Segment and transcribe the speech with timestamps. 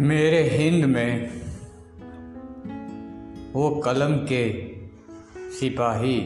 [0.00, 1.42] मेरे हिंद में
[3.52, 4.74] वो कलम के
[5.50, 6.20] सिपाही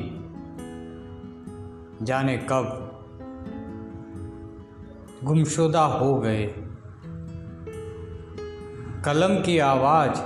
[2.02, 2.64] जाने कब
[5.24, 6.46] गुमशुदा हो गए।
[9.04, 10.20] कलम की आवाज़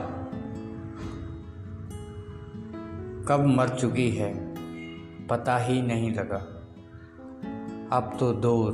[3.29, 4.54] कब मर चुकी है,
[5.27, 6.38] पता ही नहीं लगा।
[7.96, 8.73] अब तो दौर,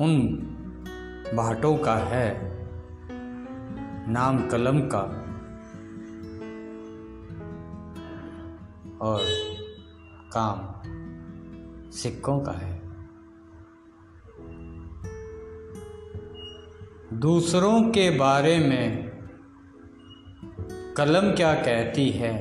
[0.00, 0.46] उन
[1.34, 2.28] भाटों का है,
[4.10, 5.02] नाम कलम का,
[9.00, 9.20] और
[10.32, 12.78] काम सिक्कों का है।
[17.20, 19.10] दूसरों के बारे में
[20.96, 22.34] कलम क्या कहती है,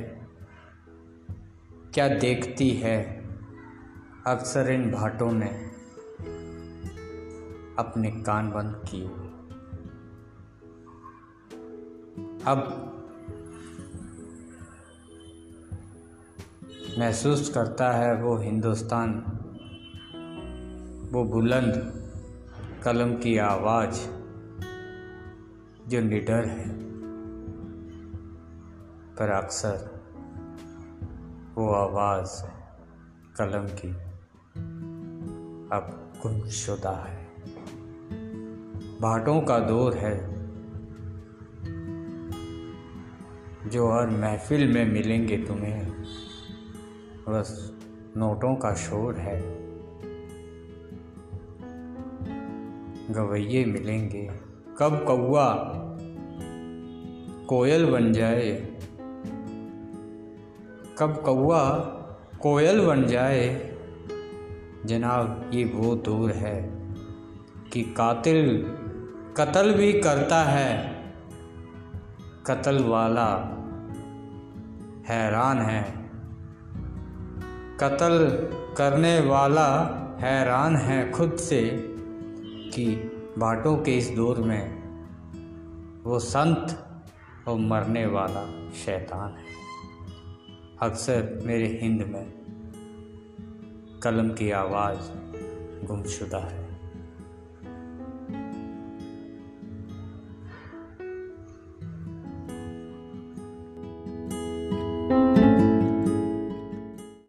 [1.93, 2.97] क्या देखती है,
[4.27, 5.51] अक्सर इन भाटों ने
[7.79, 9.07] अपने कान बंद किए।
[12.45, 12.85] अब
[16.99, 19.13] महसूस करता है वो हिंदुस्तान,
[21.11, 21.73] वो बुलंद
[22.83, 24.01] कलम की आवाज़
[25.89, 26.69] जो निडर है,
[29.15, 29.99] पर अक्सर
[31.55, 32.43] वो आवाज़
[33.37, 33.91] कलम की
[35.75, 37.28] अब गुमशुदा है।
[39.01, 40.33] भाटों का दौर है,
[43.69, 45.91] जो हर महफिल में मिलेंगे तुम्हें।
[47.29, 47.73] बस
[48.17, 49.41] नोटों का शोर है।
[53.13, 54.31] गवैये मिलेंगे।
[54.77, 55.55] कब कौआ
[57.47, 58.77] कोयल बन जाए?
[60.97, 61.69] कब कौआ
[62.41, 63.77] कोयल बन जाए?
[64.85, 66.79] जनाब, ये वो दौर है
[67.73, 68.75] कि कातिल
[69.37, 70.99] कत्ल भी करता है।
[72.47, 73.27] कत्ल वाला
[75.07, 76.09] हैरान है।
[77.79, 78.29] कत्ल
[78.77, 79.81] करने वाला
[80.21, 81.69] हैरान है खुद से
[82.75, 84.79] कि बाटों के इस दौर में
[86.03, 86.85] वो संत
[87.47, 89.59] और मरने वाला शैतान है।
[90.81, 92.39] अक्सर मेरे हिंद में
[94.03, 94.97] कलम की आवाज़
[95.87, 96.68] गुमशुदा है।